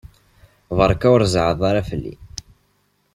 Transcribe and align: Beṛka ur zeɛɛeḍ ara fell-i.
Beṛka 0.77 1.07
ur 1.15 1.23
zeɛɛeḍ 1.33 1.61
ara 1.69 1.87
fell-i. 1.89 2.13